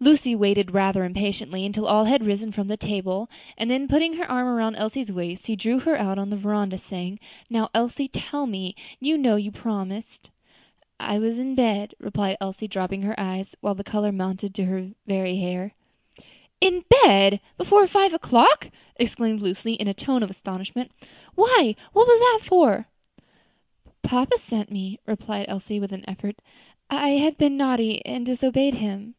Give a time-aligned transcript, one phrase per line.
[0.00, 4.30] Lucy waited rather impatiently until all had risen from the table, and then, putting her
[4.30, 7.18] arm round Elsie's waist, she drew her out on to the veranda, saying,
[7.50, 10.30] "now, Elsie, tell me; you know you promised."
[11.00, 14.90] "I was in bed," replied Elsie, dropping her eyes, while the color mounted to her
[15.08, 15.74] very hair.
[16.60, 17.40] "In bed!
[17.56, 20.92] before five o'clock!" exclaimed Lucy in a tone of astonishment.
[21.34, 22.86] "Why, what was that for?"
[24.04, 26.36] "Papa sent me," replied Elsie, with an effort.
[26.88, 29.16] "I had been naughty, and disobeyed him."